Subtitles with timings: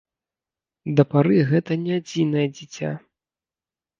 [0.93, 2.89] Для пары гэты не адзінае дзіця.